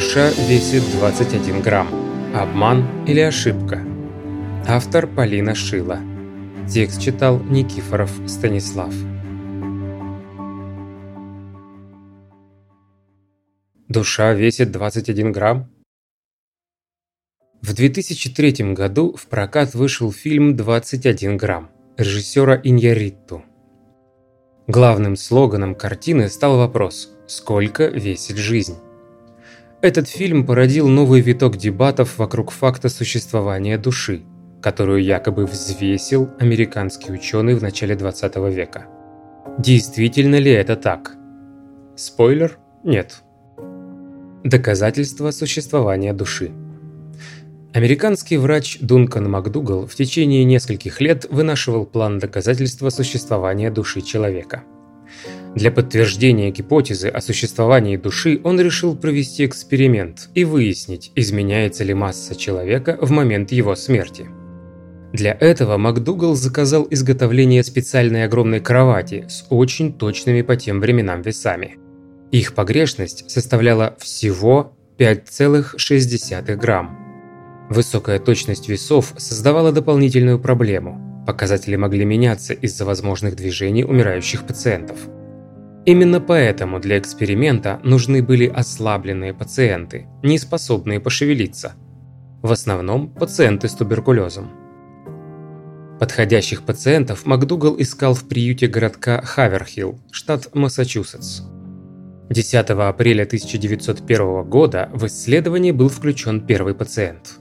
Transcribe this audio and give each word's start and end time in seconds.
Душа 0.00 0.30
весит 0.30 0.82
21 0.92 1.60
грамм. 1.60 1.86
Обман 2.34 3.04
или 3.06 3.20
ошибка? 3.20 3.84
Автор 4.66 5.06
Полина 5.06 5.54
Шила. 5.54 6.00
Текст 6.66 7.02
читал 7.02 7.38
Никифоров 7.38 8.10
Станислав. 8.26 8.94
Душа 13.88 14.32
весит 14.32 14.72
21 14.72 15.32
грамм? 15.32 15.70
В 17.60 17.74
2003 17.74 18.72
году 18.72 19.14
в 19.14 19.26
прокат 19.26 19.74
вышел 19.74 20.10
фильм 20.10 20.56
«21 20.56 21.36
грамм» 21.36 21.70
режиссера 21.98 22.58
Иньярритту. 22.64 23.44
Главным 24.66 25.16
слоганом 25.16 25.74
картины 25.74 26.30
стал 26.30 26.56
вопрос 26.56 27.14
«Сколько 27.26 27.88
весит 27.88 28.38
жизнь?». 28.38 28.78
Этот 29.82 30.08
фильм 30.08 30.44
породил 30.44 30.88
новый 30.88 31.22
виток 31.22 31.56
дебатов 31.56 32.18
вокруг 32.18 32.50
факта 32.50 32.90
существования 32.90 33.78
души, 33.78 34.22
которую 34.60 35.02
якобы 35.02 35.46
взвесил 35.46 36.28
американский 36.38 37.10
ученый 37.10 37.54
в 37.54 37.62
начале 37.62 37.96
20 37.96 38.36
века. 38.52 38.88
Действительно 39.58 40.36
ли 40.36 40.50
это 40.50 40.76
так? 40.76 41.16
Спойлер– 41.96 42.58
нет. 42.84 43.22
Доказательства 44.44 45.30
существования 45.30 46.12
души. 46.12 46.50
Американский 47.72 48.36
врач 48.36 48.78
Дункан 48.82 49.30
МакДугал 49.30 49.86
в 49.86 49.94
течение 49.94 50.44
нескольких 50.44 51.00
лет 51.00 51.24
вынашивал 51.30 51.86
план 51.86 52.18
доказательства 52.18 52.90
существования 52.90 53.70
души 53.70 54.02
человека– 54.02 54.62
для 55.54 55.72
подтверждения 55.72 56.52
гипотезы 56.52 57.08
о 57.08 57.20
существовании 57.20 57.96
души 57.96 58.40
он 58.44 58.60
решил 58.60 58.96
провести 58.96 59.44
эксперимент 59.44 60.28
и 60.34 60.44
выяснить, 60.44 61.10
изменяется 61.16 61.82
ли 61.82 61.92
масса 61.92 62.36
человека 62.36 62.96
в 63.00 63.10
момент 63.10 63.50
его 63.50 63.74
смерти. 63.74 64.28
Для 65.12 65.36
этого 65.40 65.76
МакДугал 65.76 66.36
заказал 66.36 66.86
изготовление 66.88 67.64
специальной 67.64 68.24
огромной 68.24 68.60
кровати 68.60 69.26
с 69.28 69.44
очень 69.50 69.92
точными 69.92 70.42
по 70.42 70.54
тем 70.54 70.78
временам 70.78 71.22
весами. 71.22 71.78
Их 72.30 72.54
погрешность 72.54 73.28
составляла 73.28 73.96
всего 73.98 74.76
5,6 74.98 76.56
грамм. 76.56 76.96
Высокая 77.70 78.20
точность 78.20 78.68
весов 78.68 79.14
создавала 79.16 79.72
дополнительную 79.72 80.38
проблему. 80.38 81.24
Показатели 81.26 81.74
могли 81.74 82.04
меняться 82.04 82.54
из-за 82.54 82.84
возможных 82.84 83.34
движений 83.34 83.84
умирающих 83.84 84.46
пациентов– 84.46 84.96
Именно 85.86 86.20
поэтому 86.20 86.78
для 86.78 86.98
эксперимента 86.98 87.80
нужны 87.82 88.22
были 88.22 88.46
ослабленные 88.46 89.32
пациенты, 89.32 90.06
не 90.22 90.38
способные 90.38 91.00
пошевелиться. 91.00 91.72
В 92.42 92.52
основном 92.52 93.08
пациенты 93.08 93.68
с 93.68 93.74
туберкулезом. 93.74 94.50
Подходящих 95.98 96.62
пациентов 96.62 97.24
МакДугал 97.24 97.76
искал 97.78 98.14
в 98.14 98.28
приюте 98.28 98.66
городка 98.66 99.22
Хаверхилл, 99.22 99.98
штат 100.10 100.54
Массачусетс. 100.54 101.42
10 102.28 102.70
апреля 102.70 103.24
1901 103.24 104.44
года 104.48 104.90
в 104.92 105.06
исследование 105.06 105.72
был 105.72 105.88
включен 105.88 106.46
первый 106.46 106.74
пациент. 106.74 107.38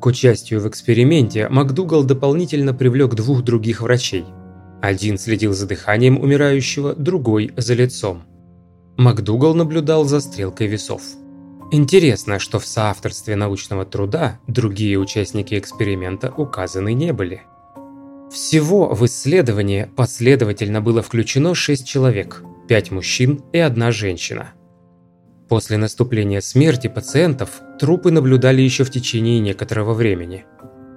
К 0.00 0.06
участию 0.06 0.60
в 0.60 0.68
эксперименте 0.68 1.48
МакДугал 1.48 2.04
дополнительно 2.04 2.74
привлек 2.74 3.14
двух 3.14 3.42
других 3.42 3.82
врачей– 3.82 4.24
один 4.82 5.18
следил 5.18 5.52
за 5.52 5.66
дыханием 5.66 6.18
умирающего, 6.20 6.94
другой– 6.94 7.52
за 7.56 7.74
лицом. 7.74 8.24
МакДугал 8.96 9.54
наблюдал 9.54 10.04
за 10.04 10.20
стрелкой 10.20 10.66
весов. 10.66 11.02
Интересно, 11.72 12.38
что 12.38 12.58
в 12.58 12.66
соавторстве 12.66 13.36
научного 13.36 13.84
труда 13.84 14.38
другие 14.46 14.98
участники 14.98 15.58
эксперимента 15.58 16.32
указаны 16.36 16.92
не 16.94 17.12
были. 17.12 17.42
Всего 18.30 18.94
в 18.94 19.04
исследование 19.06 19.90
последовательно 19.96 20.80
было 20.80 21.02
включено 21.02 21.54
6 21.54 21.86
человек, 21.86 22.42
5 22.68 22.90
мужчин 22.92 23.42
и 23.52 23.58
одна 23.58 23.90
женщина. 23.90 24.52
После 25.48 25.76
наступления 25.76 26.40
смерти 26.40 26.88
пациентов 26.88 27.60
трупы 27.78 28.10
наблюдали 28.10 28.62
еще 28.62 28.84
в 28.84 28.90
течение 28.90 29.38
некоторого 29.40 29.94
времени. 29.94 30.44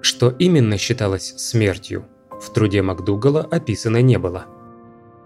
Что 0.02 0.30
именно 0.30 0.78
считалось 0.78 1.34
смертью– 1.38 2.06
в 2.42 2.50
труде 2.52 2.82
МакДугала 2.82 3.42
описано 3.42 4.02
не 4.02 4.18
было. 4.18 4.46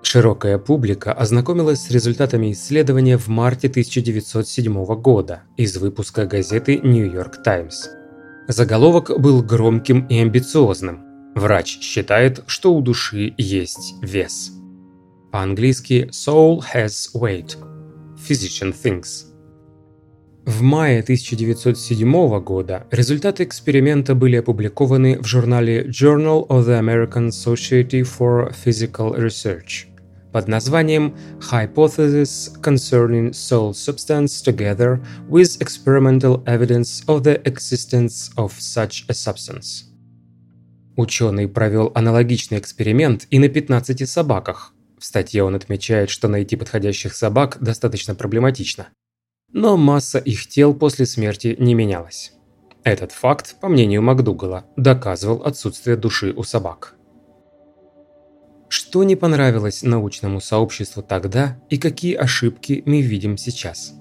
Широкая 0.01 0.57
публика 0.57 1.13
ознакомилась 1.13 1.81
с 1.81 1.89
результатами 1.89 2.51
исследования 2.51 3.17
в 3.17 3.29
марте 3.29 3.67
1907 3.67 4.85
года 4.95 5.43
из 5.55 5.77
выпуска 5.77 6.25
газеты 6.25 6.79
New 6.79 7.09
York 7.09 7.41
Times. 7.43 7.89
Заголовок 8.47 9.17
был 9.19 9.41
громким 9.41 10.05
и 10.07 10.19
амбициозным. 10.19 11.01
Врач 11.35 11.79
считает, 11.79 12.43
что 12.47 12.75
у 12.75 12.81
души 12.81 13.33
есть 13.37 13.95
вес. 14.01 14.51
По-английски 15.31 16.09
«soul 16.11 16.61
has 16.73 17.09
weight». 17.15 17.55
Physician 18.27 18.73
thinks– 18.73 19.27
в 20.45 20.61
мае 20.61 20.99
1907 20.99 22.39
года 22.41 22.85
результаты 22.91 23.43
эксперимента 23.43 24.13
были 24.13 24.35
опубликованы 24.35 25.17
в 25.19 25.25
журнале 25.25 25.83
Journal 25.85 26.45
of 26.47 26.67
the 26.67 26.79
American 26.79 27.29
Society 27.29 28.01
for 28.01 28.53
Physical 28.53 29.17
Research 29.17 29.87
под 30.33 30.47
названием 30.49 31.15
Hypothesis 31.39 32.59
Concerning 32.61 33.31
Soul 33.31 33.71
Substance 33.71 34.43
Together 34.43 34.99
with 35.29 35.61
Experimental 35.61 36.43
Evidence 36.45 37.05
of 37.07 37.23
the 37.23 37.41
Existence 37.43 38.33
of 38.35 38.51
Such 38.59 39.05
a 39.07 39.13
Substance. 39.13 39.85
Ученый 40.97 41.47
провел 41.47 41.91
аналогичный 41.95 42.59
эксперимент 42.59 43.27
и 43.29 43.39
на 43.39 43.47
15 43.47 44.09
собаках. 44.09 44.73
В 44.99 45.05
статье 45.05 45.43
он 45.43 45.55
отмечает, 45.55 46.09
что 46.09 46.27
найти 46.27 46.55
подходящих 46.57 47.15
собак 47.15 47.57
достаточно 47.61 48.13
проблематично 48.13 48.87
но 49.53 49.77
масса 49.77 50.17
их 50.17 50.47
тел 50.47 50.73
после 50.73 51.05
смерти 51.05 51.55
не 51.59 51.75
менялась. 51.75 52.33
Этот 52.83 53.11
факт, 53.13 53.55
по 53.61 53.69
мнению 53.69 54.01
МакДугала, 54.01 54.65
доказывал 54.75 55.43
отсутствие 55.43 55.95
души 55.95 56.33
у 56.35 56.43
собак. 56.43 56.95
Что 58.67 59.03
не 59.03 59.15
понравилось 59.15 59.83
научному 59.83 60.41
сообществу 60.41 61.03
тогда 61.03 61.61
и 61.69 61.77
какие 61.77 62.15
ошибки 62.15 62.81
мы 62.85 63.01
видим 63.01 63.37
сейчас? 63.37 63.93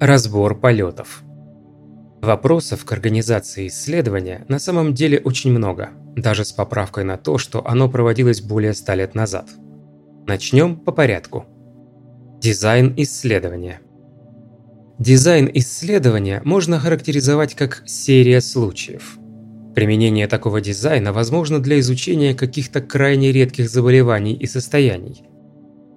Разбор 0.00 0.58
полетов. 0.58 1.22
Вопросов 2.22 2.84
к 2.84 2.92
организации 2.92 3.68
исследования 3.68 4.44
на 4.48 4.58
самом 4.58 4.94
деле 4.94 5.20
очень 5.20 5.52
много, 5.52 5.90
даже 6.16 6.44
с 6.44 6.52
поправкой 6.52 7.04
на 7.04 7.18
то, 7.18 7.38
что 7.38 7.66
оно 7.66 7.88
проводилось 7.90 8.40
более 8.40 8.74
ста 8.74 8.94
лет 8.94 9.14
назад. 9.14 9.48
Начнем 10.26 10.76
по 10.76 10.92
порядку. 10.92 11.44
Дизайн 12.40 12.94
исследования– 12.96 13.82
Дизайн 15.00 15.50
исследования 15.54 16.42
можно 16.44 16.78
характеризовать 16.78 17.54
как 17.54 17.82
серия 17.86 18.42
случаев. 18.42 19.16
Применение 19.74 20.26
такого 20.26 20.60
дизайна 20.60 21.14
возможно 21.14 21.58
для 21.58 21.80
изучения 21.80 22.34
каких-то 22.34 22.82
крайне 22.82 23.32
редких 23.32 23.70
заболеваний 23.70 24.34
и 24.34 24.44
состояний. 24.44 25.22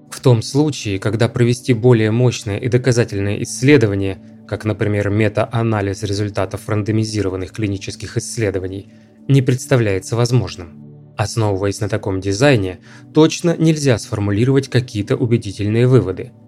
В 0.10 0.22
том 0.22 0.42
случае, 0.42 1.00
когда 1.00 1.28
провести 1.28 1.74
более 1.74 2.12
мощное 2.12 2.58
и 2.58 2.70
доказательное 2.70 3.44
исследование, 3.44 4.20
как, 4.48 4.64
например, 4.64 5.10
мета-анализ 5.10 6.04
результатов 6.04 6.70
рандомизированных 6.70 7.52
клинических 7.52 8.16
исследований, 8.16 8.88
не 9.28 9.42
представляется 9.42 10.16
возможным. 10.16 11.14
Основываясь 11.18 11.82
на 11.82 11.90
таком 11.90 12.22
дизайне, 12.22 12.80
точно 13.14 13.58
нельзя 13.58 13.98
сформулировать 13.98 14.70
какие-то 14.70 15.18
убедительные 15.18 15.88
выводы– 15.88 16.32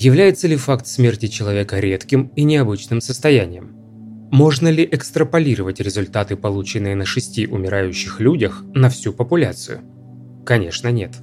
Является 0.00 0.46
ли 0.46 0.54
факт 0.54 0.86
смерти 0.86 1.26
человека 1.26 1.80
редким 1.80 2.30
и 2.36 2.44
необычным 2.44 3.00
состоянием? 3.00 3.72
Можно 4.30 4.68
ли 4.68 4.88
экстраполировать 4.88 5.80
результаты, 5.80 6.36
полученные 6.36 6.94
на 6.94 7.04
шести 7.04 7.48
умирающих 7.48 8.20
людях, 8.20 8.62
на 8.74 8.90
всю 8.90 9.12
популяцию? 9.12 9.80
Конечно, 10.46 10.88
нет. 10.88 11.16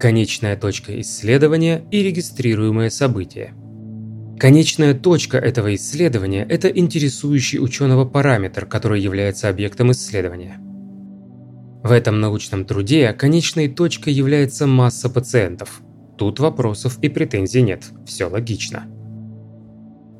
Конечная 0.00 0.56
точка 0.56 1.00
исследования 1.00 1.84
и 1.92 2.02
регистрируемое 2.02 2.90
событие. 2.90 3.54
Конечная 4.40 4.92
точка 4.92 5.38
этого 5.38 5.76
исследования– 5.76 6.44
это 6.50 6.66
интересующий 6.66 7.60
ученого 7.60 8.04
параметр, 8.04 8.66
который 8.66 9.00
является 9.00 9.48
объектом 9.48 9.92
исследования. 9.92 10.56
В 11.84 11.92
этом 11.92 12.18
научном 12.18 12.64
труде 12.64 13.12
конечной 13.12 13.68
точкой 13.68 14.12
является 14.12 14.66
масса 14.66 15.08
пациентов– 15.08 15.82
Тут 16.16 16.38
вопросов 16.40 16.98
и 17.02 17.08
претензий 17.08 17.62
нет, 17.62 17.84
все 18.06 18.26
логично. 18.26 18.86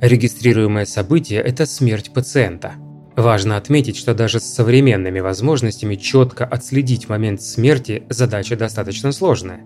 Регистрируемое 0.01 0.87
событие– 0.87 1.41
это 1.43 1.67
смерть 1.67 2.13
пациента. 2.13 2.75
Важно 3.17 3.57
отметить, 3.57 3.97
что 3.97 4.13
даже 4.13 4.41
с 4.41 4.45
современными 4.45 5.21
возможностями 5.21 5.95
четко 5.95 6.45
отследить 6.45 7.09
момент 7.09 7.41
смерти 7.41 8.03
задача 8.11 8.57
достаточно 8.57 9.13
сложная. 9.13 9.61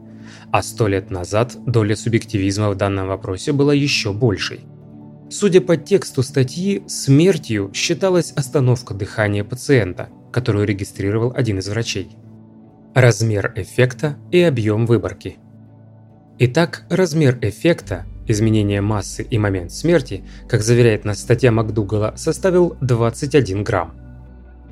А 0.52 0.62
сто 0.62 0.86
лет 0.86 1.10
назад 1.10 1.56
доля 1.66 1.96
субъективизма 1.96 2.70
в 2.70 2.76
данном 2.76 3.08
вопросе 3.08 3.52
была 3.52 3.72
еще 3.72 4.12
большей. 4.12 4.60
Судя 5.30 5.60
по 5.60 5.76
тексту 5.76 6.22
статьи, 6.22 6.82
смертью 6.86 7.70
считалась 7.74 8.32
остановка 8.32 8.94
дыхания 8.94 9.44
пациента, 9.44 10.08
которую 10.30 10.66
регистрировал 10.66 11.32
один 11.34 11.58
из 11.58 11.68
врачей. 11.68 12.10
Размер 12.94 13.52
эффекта 13.56 14.16
и 14.30 14.40
объем 14.40 14.86
выборки. 14.86 15.38
Итак, 16.40 16.84
размер 16.88 17.36
эффекта, 17.42 18.06
изменение 18.28 18.80
массы 18.80 19.24
и 19.24 19.38
момент 19.38 19.72
смерти, 19.72 20.22
как 20.48 20.62
заверяет 20.62 21.04
нас 21.04 21.18
статья 21.18 21.50
МакДугала, 21.50 22.14
составил 22.16 22.76
21 22.80 23.64
грамм. 23.64 23.96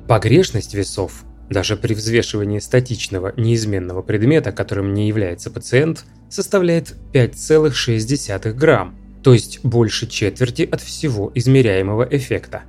Погрешность 0.07 0.73
весов, 0.73 1.25
даже 1.49 1.75
при 1.75 1.93
взвешивании 1.93 2.59
статичного 2.59 3.33
неизменного 3.35 4.01
предмета, 4.01 4.53
которым 4.53 4.93
не 4.93 5.09
является 5.09 5.51
пациент, 5.51 6.05
составляет 6.29 6.95
5,6 7.11 8.53
грамм, 8.53 8.95
то 9.21 9.33
есть 9.33 9.59
больше 9.63 10.07
четверти 10.07 10.61
от 10.61 10.79
всего 10.79 11.33
измеряемого 11.35 12.07
эффекта. 12.09 12.61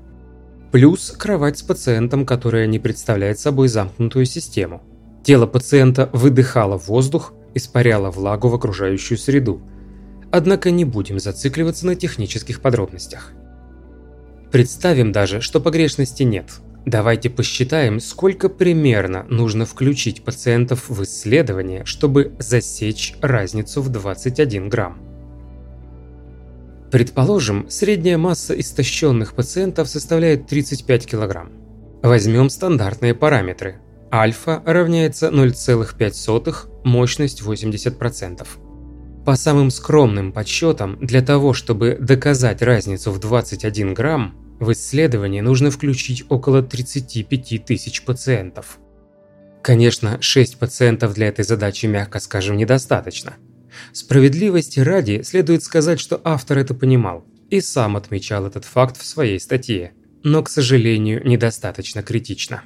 Плюс 0.72 1.12
кровать 1.12 1.58
с 1.58 1.62
пациентом, 1.62 2.26
которая 2.26 2.66
не 2.66 2.80
представляет 2.80 3.38
собой 3.38 3.68
замкнутую 3.68 4.24
систему. 4.24 4.82
Тело 5.22 5.46
пациента 5.46 6.10
выдыхало 6.12 6.76
воздух, 6.76 7.32
испаряло 7.54 8.10
влагу 8.10 8.48
в 8.48 8.54
окружающую 8.54 9.18
среду. 9.18 9.60
Однако 10.30 10.70
не 10.70 10.84
будем 10.84 11.18
зацикливаться 11.18 11.86
на 11.86 11.94
технических 11.94 12.60
подробностях. 12.60 13.32
Представим 14.50 15.12
даже, 15.12 15.40
что 15.40 15.60
погрешности 15.60 16.22
нет. 16.22 16.60
Давайте 16.86 17.28
посчитаем, 17.28 18.00
сколько 18.00 18.48
примерно 18.48 19.26
нужно 19.28 19.66
включить 19.66 20.24
пациентов 20.24 20.88
в 20.88 21.02
исследование, 21.02 21.84
чтобы 21.84 22.32
засечь 22.38 23.14
разницу 23.20 23.82
в 23.82 23.90
21 23.90 24.68
грамм. 24.70 24.98
Предположим, 26.90 27.68
средняя 27.68 28.16
масса 28.16 28.58
истощенных 28.58 29.34
пациентов 29.34 29.88
составляет 29.88 30.46
35 30.46 31.06
кг. 31.06 31.48
Возьмем 32.02 32.48
стандартные 32.48 33.14
параметры. 33.14 33.80
Альфа 34.10 34.62
равняется 34.64 35.28
0,5, 35.28 36.54
мощность 36.88 37.42
80%. 37.42 38.46
По 39.24 39.36
самым 39.36 39.70
скромным 39.70 40.32
подсчетам, 40.32 40.98
для 41.00 41.22
того, 41.22 41.52
чтобы 41.52 41.96
доказать 42.00 42.62
разницу 42.62 43.12
в 43.12 43.20
21 43.20 43.94
грамм, 43.94 44.34
в 44.58 44.72
исследование 44.72 45.42
нужно 45.42 45.70
включить 45.70 46.24
около 46.28 46.62
35 46.62 47.64
тысяч 47.64 48.02
пациентов. 48.02 48.78
Конечно, 49.62 50.20
6 50.20 50.58
пациентов 50.58 51.14
для 51.14 51.28
этой 51.28 51.44
задачи, 51.44 51.86
мягко 51.86 52.18
скажем, 52.20 52.56
недостаточно– 52.56 53.34
Справедливости 53.92 54.80
ради 54.80 55.22
следует 55.22 55.62
сказать, 55.62 56.00
что 56.00 56.20
автор 56.24 56.58
это 56.58 56.74
понимал 56.74 57.24
и 57.50 57.60
сам 57.60 57.96
отмечал 57.96 58.46
этот 58.46 58.64
факт 58.64 58.96
в 58.96 59.06
своей 59.06 59.40
статье, 59.40 59.92
но, 60.22 60.42
к 60.42 60.50
сожалению, 60.50 61.26
недостаточно 61.26 62.02
критично. 62.02 62.62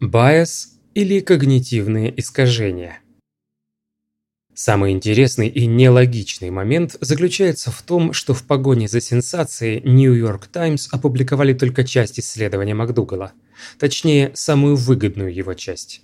Байас 0.00 0.75
или 0.96 1.20
когнитивные 1.20 2.08
искажения– 2.18 3.00
Самый 4.54 4.92
интересный 4.92 5.48
и 5.48 5.66
нелогичный 5.66 6.48
момент 6.48 6.96
заключается 7.02 7.70
в 7.70 7.82
том, 7.82 8.14
что 8.14 8.32
в 8.32 8.44
погоне 8.44 8.88
за 8.88 9.02
сенсацией 9.02 9.82
New 9.84 10.14
York 10.14 10.46
Times 10.46 10.88
опубликовали 10.90 11.52
только 11.52 11.84
часть 11.84 12.18
исследования 12.18 12.72
МакДугала, 12.72 13.32
точнее, 13.78 14.30
самую 14.32 14.76
выгодную 14.76 15.34
его 15.34 15.52
часть. 15.52 16.00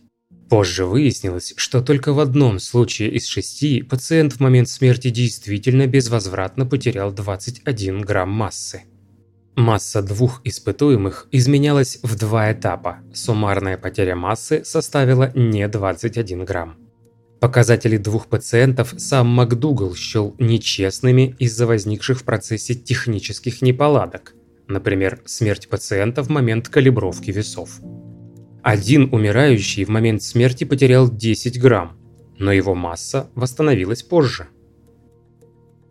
Позже 0.51 0.85
выяснилось, 0.85 1.55
что 1.57 1.81
только 1.81 2.13
в 2.13 2.21
одном 2.21 2.59
случае 2.59 3.13
из 3.13 3.27
шести 3.27 3.81
пациент 3.81 4.35
в 4.35 4.41
момент 4.41 4.69
смерти 4.69 5.09
действительно 5.09 5.87
безвозвратно 5.87 6.67
потерял 6.67 7.11
21 7.11 8.03
грамм 8.03 8.29
массы. 8.29 8.83
Масса 9.57 10.01
двух 10.01 10.41
испытуемых 10.45 11.29
изменялась 11.31 11.99
в 12.03 12.17
два 12.17 12.53
этапа. 12.53 13.01
Суммарная 13.13 13.77
потеря 13.77 14.17
массы 14.17 14.65
составила 14.65 15.31
не 15.35 15.69
21 15.69 16.47
грамм. 16.47 16.77
Показатели 17.39 17.99
двух 17.99 18.29
пациентов 18.29 18.95
сам 18.97 19.27
МакДугал 19.27 19.95
счел 19.95 20.35
нечестными 20.39 21.37
из-за 21.39 21.67
возникших 21.67 22.21
в 22.21 22.25
процессе 22.25 22.75
технических 22.75 23.61
неполадок, 23.61 24.35
например, 24.69 25.21
смерть 25.27 25.69
пациента 25.69 26.23
в 26.23 26.31
момент 26.31 26.71
калибровки 26.71 27.31
весов. 27.31 27.81
Один 28.63 29.13
умирающий 29.13 29.85
в 29.85 29.89
момент 29.89 30.23
смерти 30.23 30.65
потерял 30.65 31.11
10 31.11 31.61
грамм, 31.61 31.99
но 32.39 32.53
его 32.53 32.75
масса 32.75 33.29
восстановилась 33.35 34.03
позже. 34.03 34.49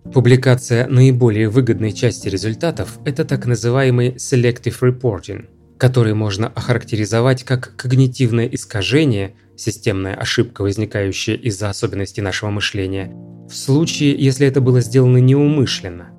Публикация 0.04 0.88
наиболее 0.88 1.48
выгодной 1.48 1.94
части 1.94 2.28
результатов– 2.28 3.00
это 3.06 3.24
так 3.24 3.46
называемый 3.46 4.10
Selective 4.16 4.78
Reporting, 4.82 5.46
который 5.78 6.14
можно 6.16 6.48
охарактеризовать 6.48 7.44
как 7.44 7.76
когнитивное 7.78 8.48
искажение, 8.48 9.36
системная 9.56 10.16
ошибка, 10.16 10.64
возникающая 10.64 11.36
из-за 11.36 11.70
особенностей 11.70 12.22
нашего 12.22 12.50
мышления, 12.50 13.16
в 13.50 13.56
случае, 13.56 14.16
если 14.18 14.46
это 14.46 14.60
было 14.60 14.82
сделано 14.82 15.18
неумышленно, 15.18 16.10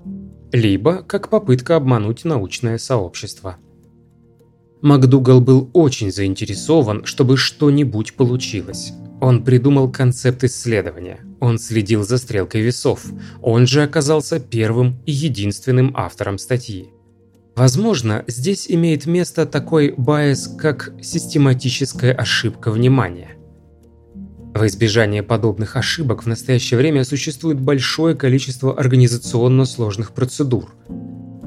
либо 0.53 1.03
как 1.03 1.29
попытка 1.29 1.77
обмануть 1.77 2.25
научное 2.25 2.79
сообщество. 2.79 3.59
МакДугал 4.81 5.43
был 5.43 5.69
очень 5.75 6.11
заинтересован, 6.11 7.05
чтобы 7.05 7.37
что-нибудь 7.37 8.15
получилось. 8.15 8.93
Он 9.23 9.45
придумал 9.45 9.89
концепт 9.89 10.43
исследования. 10.43 11.21
Он 11.39 11.57
следил 11.57 12.03
за 12.03 12.19
стрелкой 12.19 12.63
весов. 12.63 13.05
Он 13.41 13.69
же 13.69 13.85
оказался 13.85 14.41
первым 14.41 15.01
и 15.07 15.13
единственным 15.13 15.93
автором 15.97 16.39
статьи. 16.39 16.89
Возможно, 17.55 18.25
здесь 18.27 18.67
имеет 18.69 19.07
место 19.07 19.47
такой 19.47 19.95
байс, 19.97 20.49
как 20.49 20.93
систематическая 21.01 22.13
ошибка 22.13 22.73
внимания. 22.73 23.37
В 24.55 24.67
избежание 24.67 25.23
подобных 25.23 25.77
ошибок 25.77 26.25
в 26.25 26.27
настоящее 26.27 26.79
время 26.79 27.05
существует 27.05 27.61
большое 27.61 28.17
количество 28.17 28.77
организационно 28.77 29.67
сложных 29.67 30.11
процедур– 30.15 30.75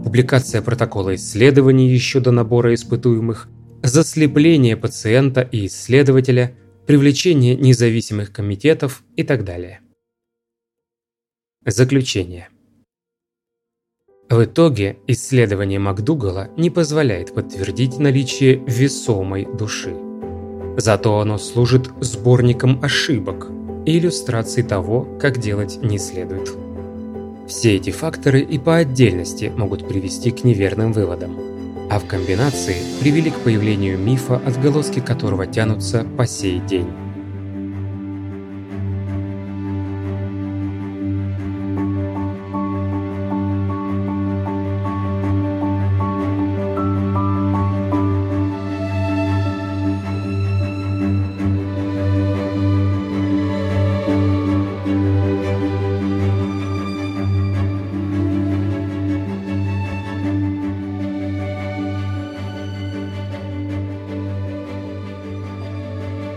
публикация 0.05 0.61
протокола 0.61 1.15
исследований 1.15 1.89
еще 1.89 2.21
до 2.21 2.31
набора 2.31 2.73
испытуемых, 2.73 3.49
заслепление 3.83 4.77
пациента 4.77 5.41
и 5.41 5.65
исследователя, 5.65 6.55
привлечение 6.85 7.55
независимых 7.55 8.31
комитетов 8.31 9.03
и 9.15 9.23
так 9.23 9.43
далее. 9.43 9.81
Заключение. 11.65 12.49
В 14.29 14.43
итоге 14.43 14.97
исследование 15.07 15.79
МакДугала 15.79 16.49
не 16.57 16.69
позволяет 16.69 17.33
подтвердить 17.33 17.99
наличие 17.99 18.55
весомой 18.67 19.45
души. 19.45 19.95
Зато 20.77 21.19
оно 21.19 21.37
служит 21.37 21.89
сборником 22.01 22.83
ошибок 22.83 23.47
и 23.85 23.97
иллюстрацией 23.97 24.67
того, 24.67 25.07
как 25.19 25.39
делать 25.39 25.77
не 25.81 25.97
следует. 25.97 26.51
Все 27.47 27.75
эти 27.75 27.91
факторы 27.91 28.41
и 28.41 28.57
по 28.57 28.77
отдельности 28.77 29.51
могут 29.55 29.87
привести 29.87 30.31
к 30.31 30.43
неверным 30.43 30.91
выводам, 30.91 31.37
а 31.95 31.99
в 31.99 32.07
комбинации 32.07 32.75
привели 32.99 33.31
к 33.31 33.39
появлению 33.39 33.97
мифа, 33.97 34.35
отголоски 34.45 34.99
которого 34.99 35.47
тянутся 35.47 36.05
по 36.17 36.27
сей 36.27 36.59
день. 36.59 37.04